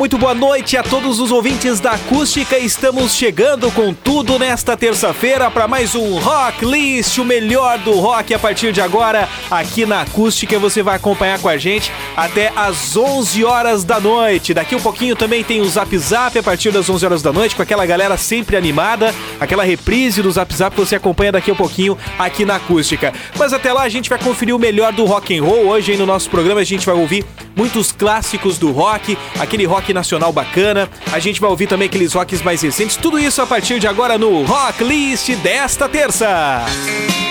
muito 0.00 0.16
boa 0.16 0.32
noite 0.32 0.78
a 0.78 0.82
todos 0.82 1.20
os 1.20 1.30
ouvintes 1.30 1.78
da 1.78 1.90
Acústica. 1.90 2.56
Estamos 2.58 3.14
chegando 3.14 3.70
com 3.70 3.92
tudo 3.92 4.38
nesta 4.38 4.74
terça-feira 4.74 5.50
para 5.50 5.68
mais 5.68 5.94
um 5.94 6.18
Rock 6.18 6.64
List, 6.64 7.18
o 7.18 7.24
melhor 7.24 7.76
do 7.80 7.92
rock 8.00 8.32
a 8.32 8.38
partir 8.38 8.72
de 8.72 8.80
agora 8.80 9.28
aqui 9.50 9.84
na 9.84 10.00
Acústica. 10.00 10.58
Você 10.58 10.82
vai 10.82 10.96
acompanhar 10.96 11.38
com 11.38 11.50
a 11.50 11.58
gente 11.58 11.92
até 12.20 12.52
às 12.54 12.94
11 12.94 13.42
horas 13.46 13.82
da 13.82 13.98
noite. 13.98 14.52
Daqui 14.52 14.76
um 14.76 14.80
pouquinho 14.80 15.16
também 15.16 15.42
tem 15.42 15.62
o 15.62 15.64
Zap 15.64 15.96
Zap 15.96 16.38
a 16.38 16.42
partir 16.42 16.70
das 16.70 16.88
11 16.90 17.06
horas 17.06 17.22
da 17.22 17.32
noite 17.32 17.56
com 17.56 17.62
aquela 17.62 17.86
galera 17.86 18.18
sempre 18.18 18.58
animada, 18.58 19.14
aquela 19.40 19.64
reprise 19.64 20.20
do 20.20 20.30
Zap 20.30 20.54
Zap 20.54 20.76
que 20.76 20.80
você 20.80 20.96
acompanha 20.96 21.32
daqui 21.32 21.50
um 21.50 21.56
pouquinho 21.56 21.96
aqui 22.18 22.44
na 22.44 22.56
Acústica. 22.56 23.14
Mas 23.38 23.54
até 23.54 23.72
lá 23.72 23.84
a 23.84 23.88
gente 23.88 24.10
vai 24.10 24.18
conferir 24.18 24.54
o 24.54 24.58
melhor 24.58 24.92
do 24.92 25.06
rock 25.06 25.34
and 25.34 25.42
roll. 25.42 25.68
Hoje 25.68 25.96
no 25.96 26.04
nosso 26.04 26.28
programa 26.28 26.60
a 26.60 26.64
gente 26.64 26.84
vai 26.84 26.94
ouvir 26.94 27.24
muitos 27.56 27.90
clássicos 27.90 28.58
do 28.58 28.70
rock, 28.70 29.16
aquele 29.38 29.64
rock 29.64 29.94
nacional 29.94 30.30
bacana. 30.30 30.90
A 31.10 31.18
gente 31.18 31.40
vai 31.40 31.48
ouvir 31.48 31.68
também 31.68 31.86
aqueles 31.86 32.12
rocks 32.12 32.42
mais 32.42 32.60
recentes. 32.60 32.96
Tudo 32.96 33.18
isso 33.18 33.40
a 33.40 33.46
partir 33.46 33.80
de 33.80 33.86
agora 33.86 34.18
no 34.18 34.42
Rock 34.44 34.84
List 34.84 35.30
desta 35.36 35.88
terça. 35.88 36.66
Esse 36.68 37.29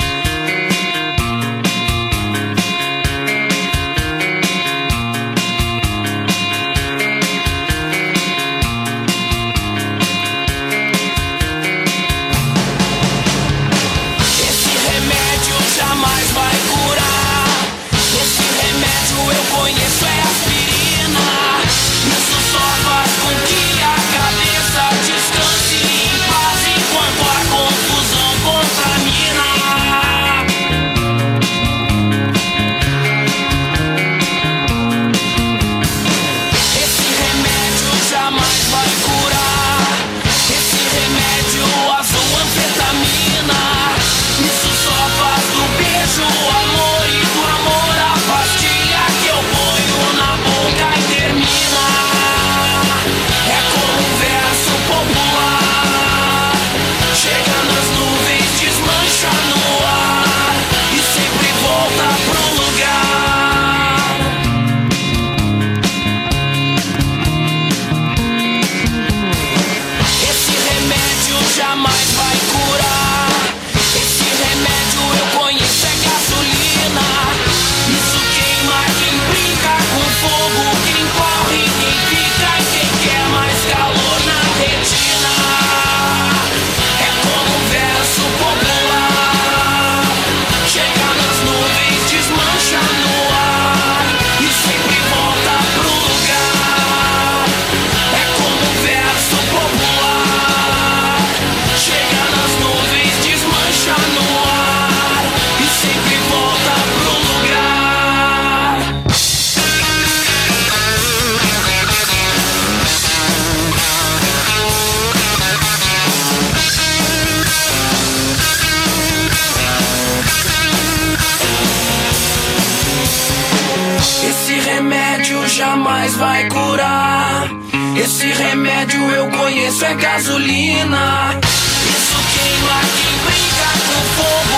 Esse 128.11 128.25
remédio 128.25 128.99
eu 129.11 129.29
conheço 129.29 129.85
é 129.85 129.93
gasolina. 129.93 131.39
Isso 131.43 132.17
queima 132.33 132.77
quem 132.97 133.13
brinca 133.23 133.69
com 133.85 134.01
fogo, 134.15 134.48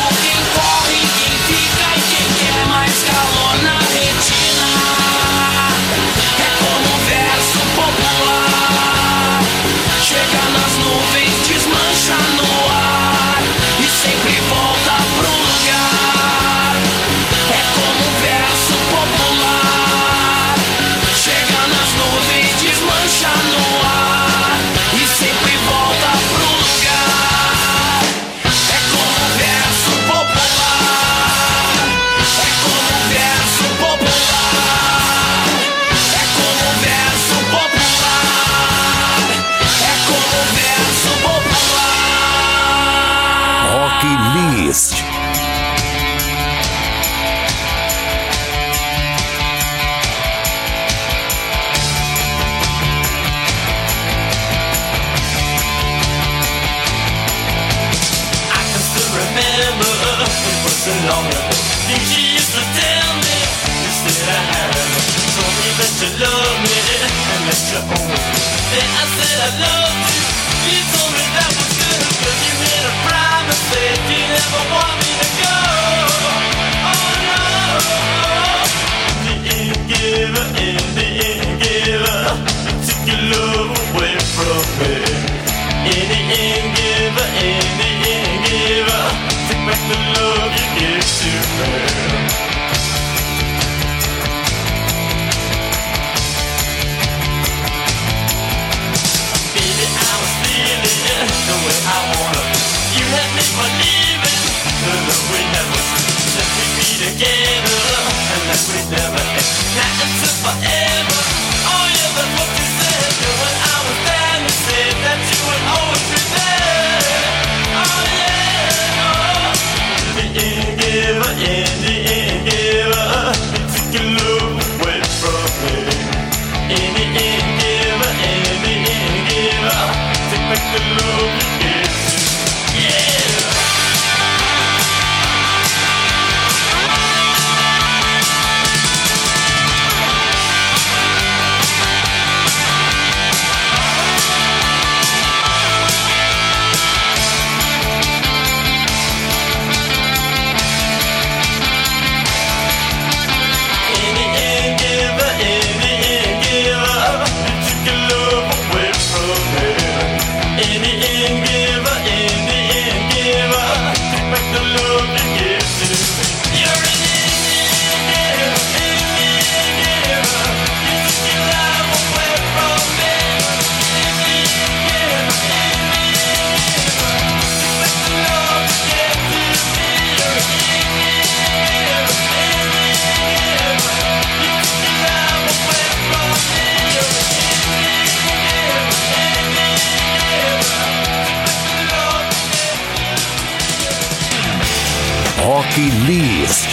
Hockey 195.81 196.06
List. 196.06 196.68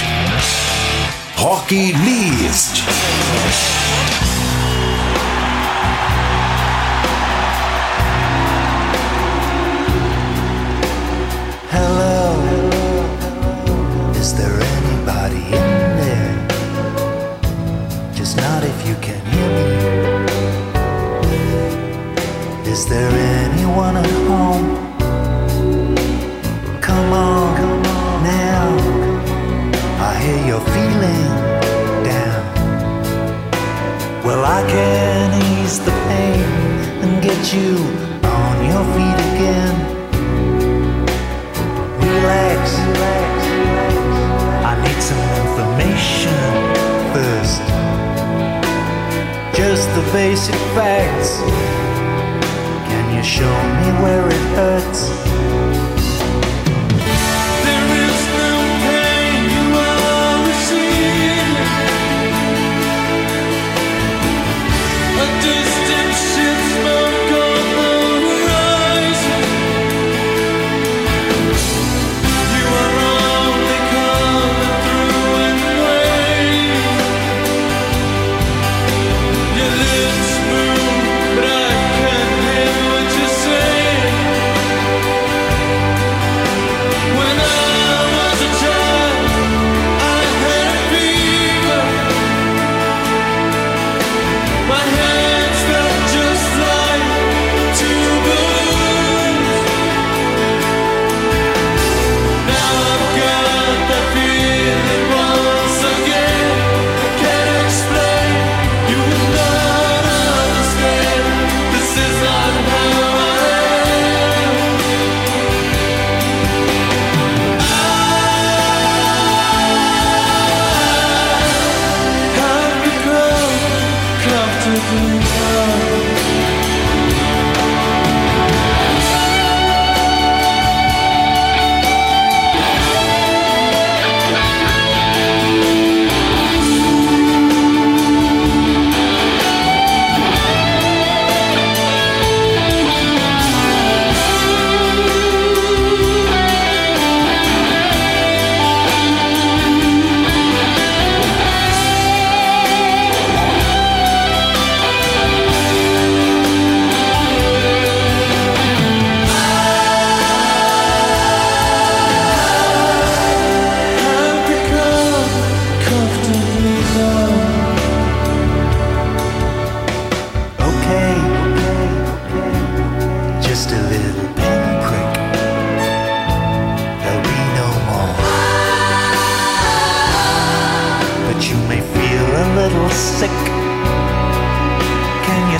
Hockey 1.35 1.93
List. 1.95 4.28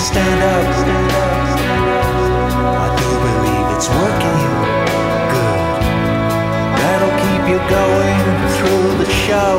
stand 0.09 0.43
up. 0.55 0.67
I 2.85 2.89
do 3.01 3.09
believe 3.27 3.67
it's 3.77 3.89
working 4.01 4.45
good. 5.35 5.63
That'll 6.81 7.17
keep 7.25 7.43
you 7.53 7.61
going 7.79 8.25
through 8.57 8.89
the 9.03 9.09
show. 9.27 9.55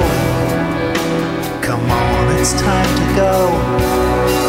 Come 1.61 1.85
on, 1.91 2.21
it's 2.39 2.53
time 2.59 2.91
to 2.99 3.05
go. 3.15 4.48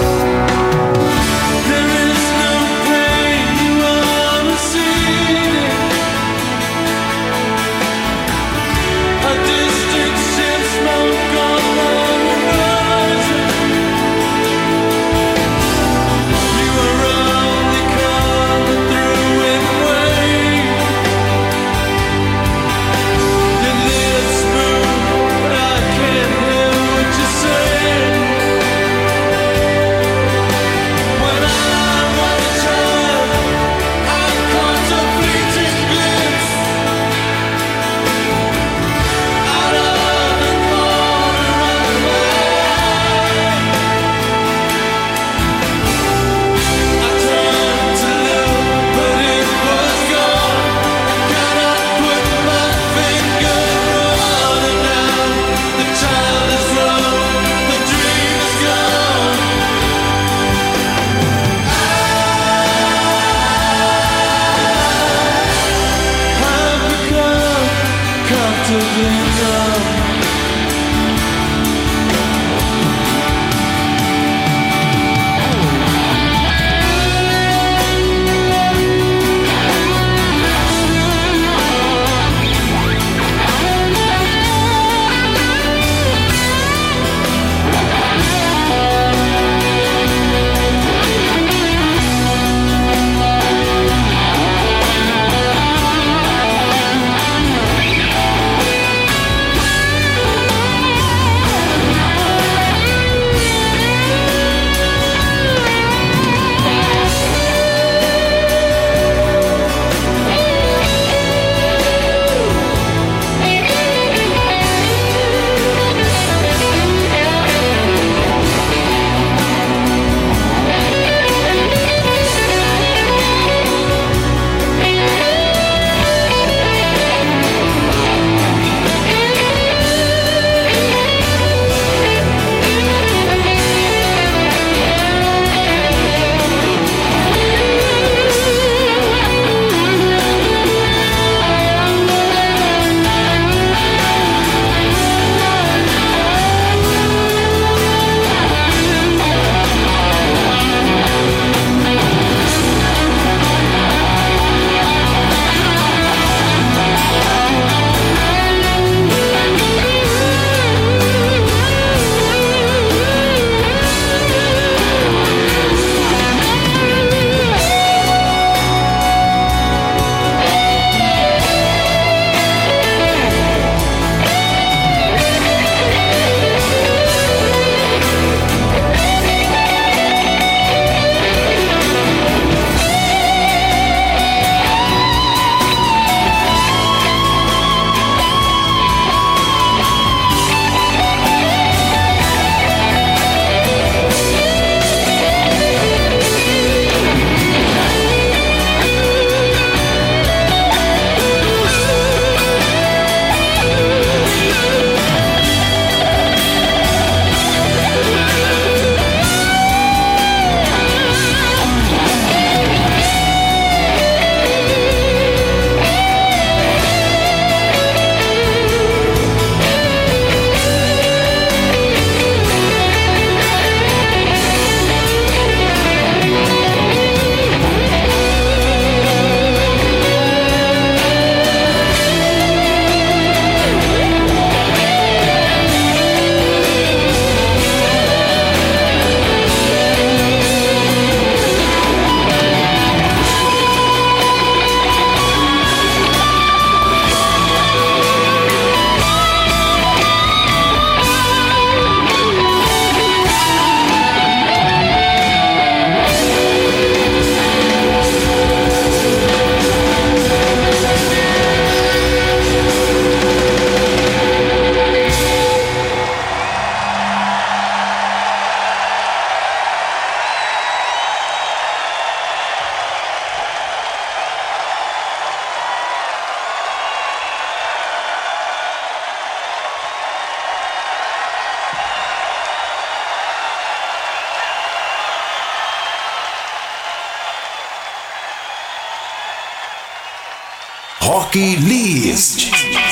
Rock 291.10 291.34
List. 291.34 292.89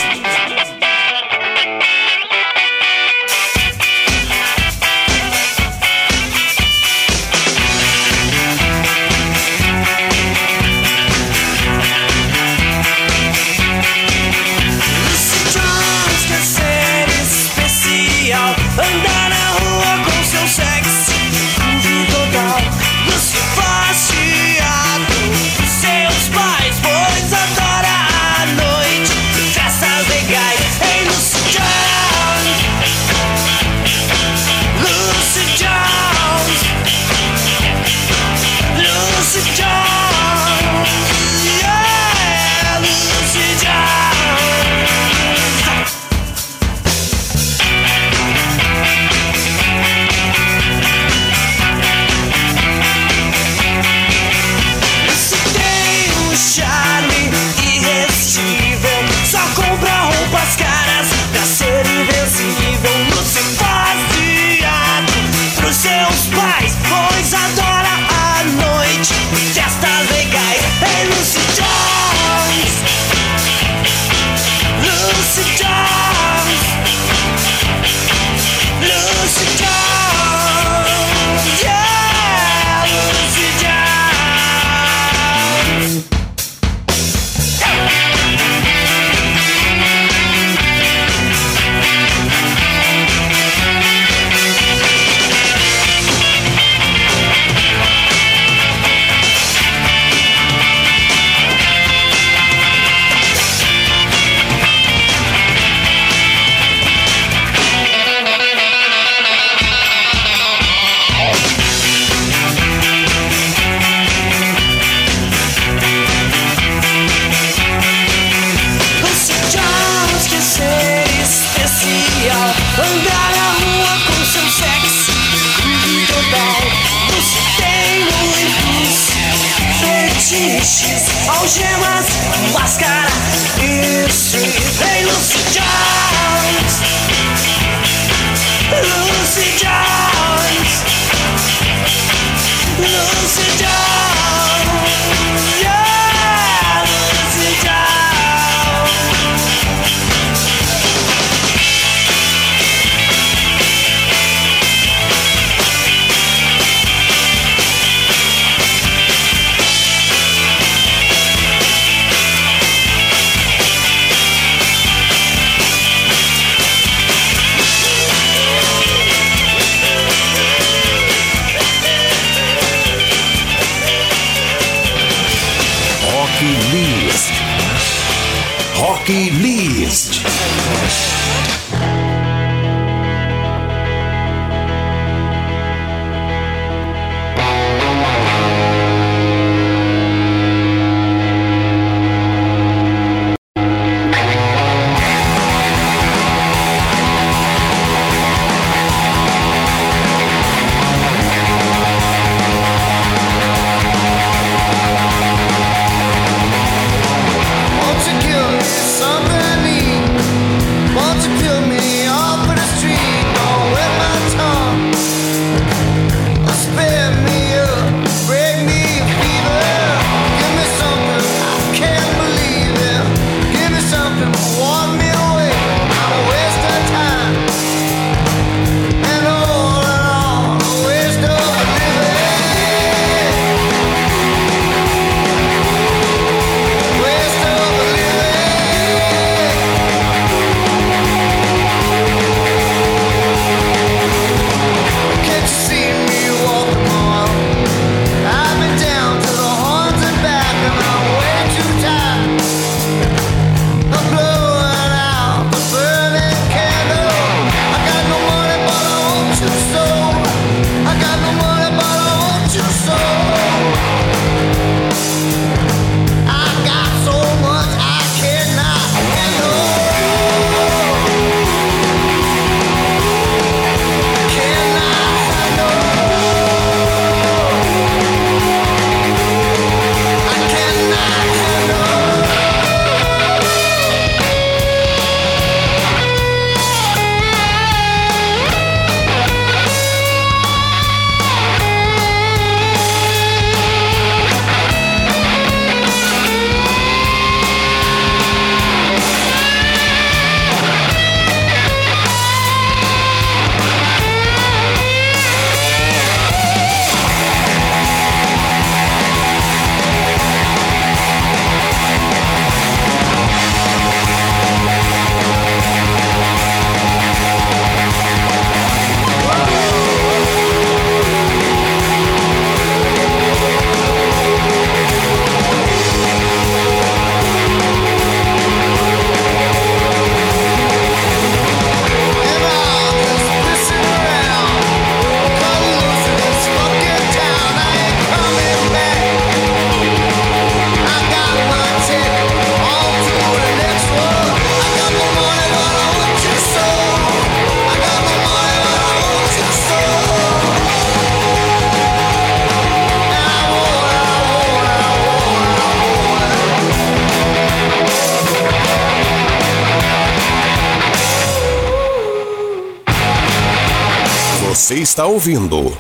Ouvindo 365.19 365.77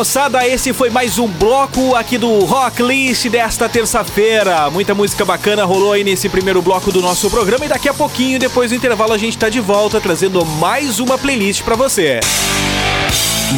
moçada? 0.00 0.48
Esse 0.48 0.72
foi 0.72 0.88
mais 0.88 1.18
um 1.18 1.26
bloco 1.26 1.94
aqui 1.94 2.16
do 2.16 2.46
Rock 2.46 2.82
List 2.82 3.28
desta 3.28 3.68
terça-feira. 3.68 4.70
Muita 4.70 4.94
música 4.94 5.26
bacana 5.26 5.66
rolou 5.66 5.92
aí 5.92 6.02
nesse 6.02 6.26
primeiro 6.26 6.62
bloco 6.62 6.90
do 6.90 7.02
nosso 7.02 7.28
programa 7.28 7.66
e 7.66 7.68
daqui 7.68 7.86
a 7.86 7.92
pouquinho, 7.92 8.38
depois 8.38 8.70
do 8.70 8.74
intervalo, 8.74 9.12
a 9.12 9.18
gente 9.18 9.36
tá 9.36 9.50
de 9.50 9.60
volta 9.60 10.00
trazendo 10.00 10.42
mais 10.42 11.00
uma 11.00 11.18
playlist 11.18 11.62
para 11.64 11.76
você. 11.76 12.18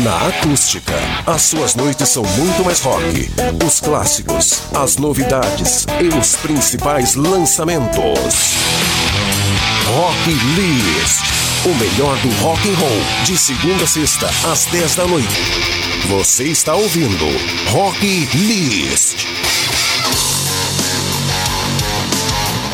Na 0.03 0.27
acústica, 0.27 0.95
as 1.25 1.43
suas 1.43 1.77
noites 1.77 2.09
são 2.09 2.25
muito 2.25 2.65
mais 2.65 2.81
rock. 2.81 3.31
Os 3.65 3.79
clássicos, 3.79 4.63
as 4.75 4.97
novidades 4.97 5.87
e 6.01 6.09
os 6.19 6.35
principais 6.35 7.15
lançamentos. 7.15 8.57
Rock 9.87 10.31
List, 10.57 11.23
o 11.65 11.75
melhor 11.77 12.17
do 12.17 12.31
rock 12.43 12.69
and 12.69 12.75
roll, 12.75 13.01
de 13.25 13.39
segunda 13.39 13.85
a 13.85 13.87
sexta 13.87 14.29
às 14.51 14.65
10 14.65 14.97
da 14.97 15.07
noite. 15.07 15.82
Você 16.09 16.45
está 16.45 16.75
ouvindo 16.75 17.25
Rock 17.71 18.05
List. 18.35 19.25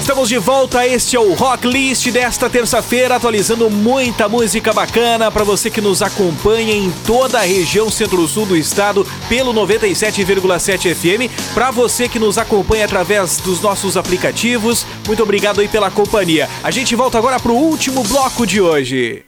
Estamos 0.01 0.31
de 0.31 0.38
volta, 0.38 0.87
este 0.87 1.14
é 1.14 1.21
o 1.21 1.35
Rock 1.35 1.67
List 1.67 2.11
desta 2.11 2.49
terça-feira, 2.49 3.17
atualizando 3.17 3.69
muita 3.69 4.31
música 4.31 4.73
bacana 4.73 5.31
para 5.31 5.45
você 5.45 5.71
que 5.71 5.81
nos 5.81 6.01
acompanha 6.01 6.73
em 6.73 6.91
toda 7.07 7.38
a 7.38 7.43
região 7.43 7.91
centro-sul 7.91 8.47
do 8.47 8.57
estado 8.57 9.07
pelo 9.29 9.53
97,7 9.53 10.95
FM, 10.95 11.53
para 11.53 11.71
você 11.71 12.09
que 12.09 12.19
nos 12.19 12.38
acompanha 12.38 12.87
através 12.87 13.37
dos 13.37 13.61
nossos 13.61 13.99
aplicativos. 13.99 14.87
Muito 15.07 15.23
obrigado 15.23 15.61
aí 15.61 15.69
pela 15.69 15.91
companhia. 15.91 16.49
A 16.64 16.71
gente 16.71 16.97
volta 16.97 17.19
agora 17.19 17.38
para 17.38 17.53
o 17.53 17.57
último 17.57 18.03
bloco 18.05 18.47
de 18.47 18.61
hoje. 18.61 19.28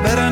better, 0.00 0.31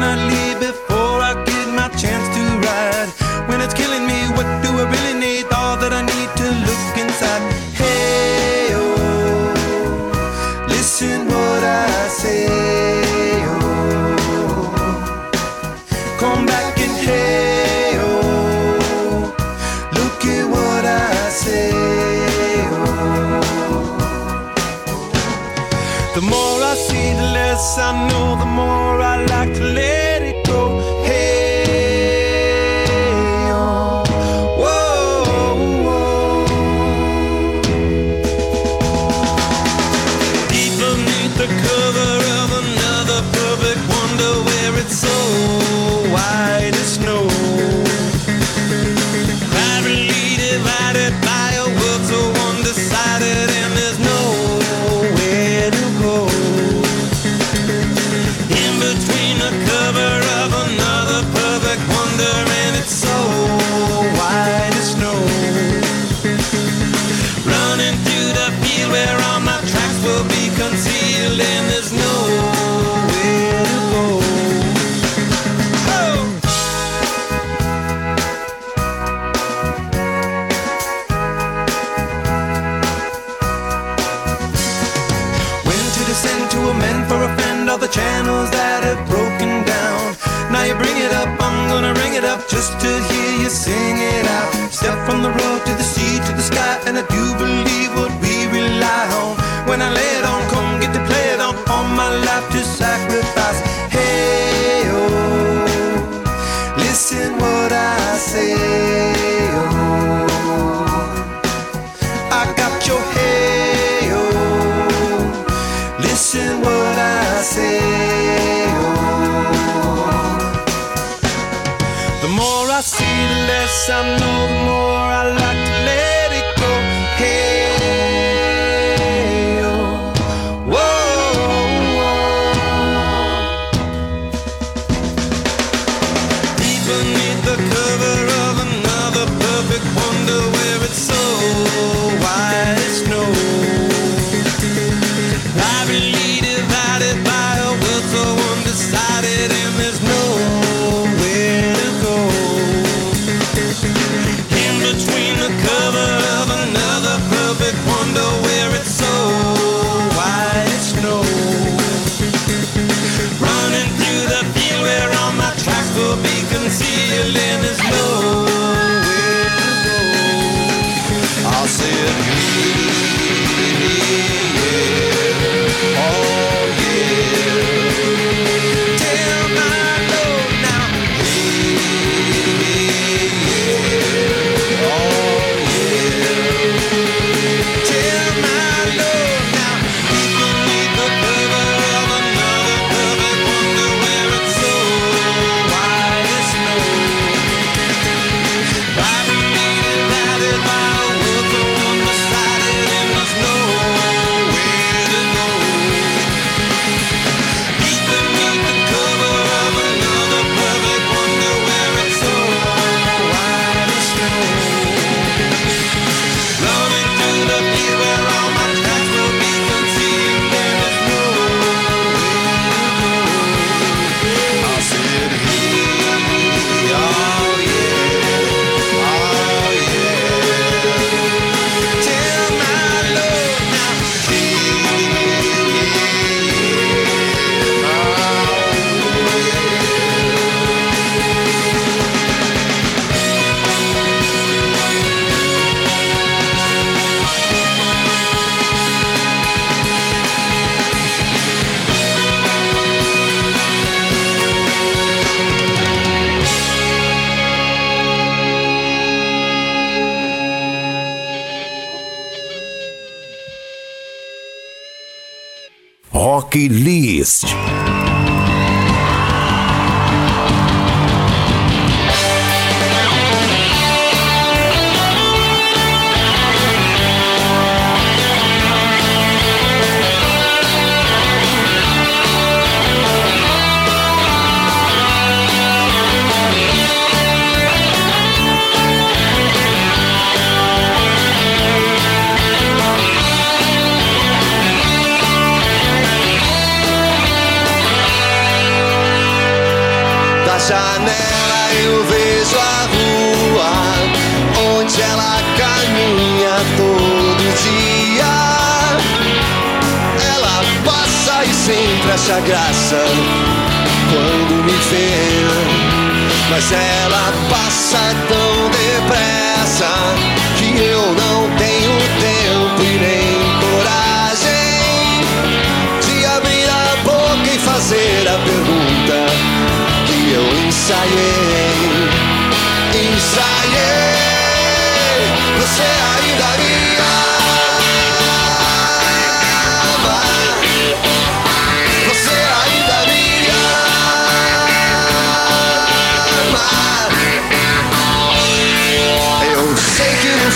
Rock 266.51 266.69
List. 266.69 268.00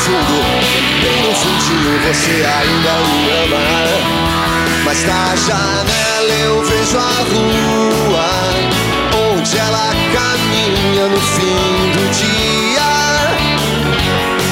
Que 0.04 0.10
no 0.10 0.18
fundo, 0.18 0.36
bem 1.00 1.34
fundinho, 1.34 1.98
você 2.06 2.44
ainda 2.44 2.92
me 3.08 3.30
ama. 3.42 3.64
Mas 4.84 5.02
da 5.02 5.34
janela 5.34 6.32
eu 6.44 6.62
vejo 6.62 6.98
a 6.98 7.22
rua 7.32 8.28
onde 9.32 9.56
ela 9.56 9.94
caminha 10.12 11.08
no 11.08 11.20
fim 11.20 11.90
do 11.94 12.04
dia. 12.12 12.92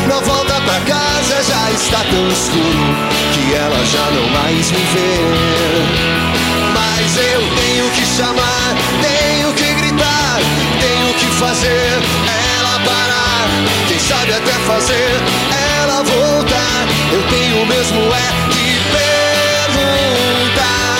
Na 0.09 0.21
volta 0.21 0.55
pra 0.63 0.81
casa 0.81 1.43
já 1.43 1.71
está 1.71 2.03
tão 2.11 2.29
escuro 2.29 2.97
que 3.35 3.55
ela 3.55 3.85
já 3.85 4.11
não 4.11 4.29
mais 4.31 4.71
me 4.71 4.79
vê. 4.79 5.19
Mas 6.73 7.17
eu 7.19 7.41
tenho 7.57 7.91
que 7.91 8.07
chamar, 8.07 8.75
tenho 9.03 9.53
que 9.53 9.75
gritar, 9.75 10.41
tenho 10.81 11.15
que 11.15 11.27
fazer 11.39 12.01
ela 12.57 12.62
parar. 12.85 13.49
Quem 13.89 13.99
sabe 13.99 14.33
até 14.33 14.53
fazer 14.67 15.21
ela 15.83 16.03
voltar. 16.03 16.87
Eu 17.13 17.23
tenho 17.29 17.67
mesmo 17.67 18.01
é 18.15 18.33
que 18.53 18.81
perguntar, 19.77 20.92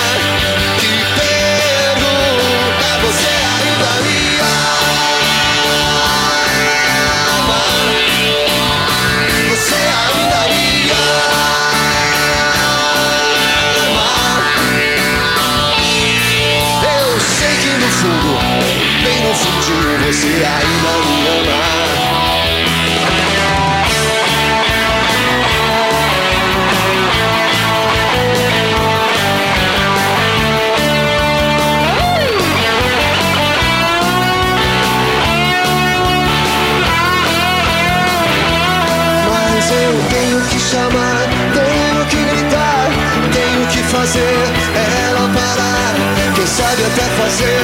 fazer 47.17 47.59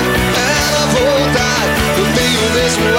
ela 0.63 0.85
voltar. 0.87 1.63
Eu 1.97 2.05
tenho 2.13 2.53
mesmo 2.53 2.98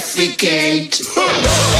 Defecate. 0.00 1.76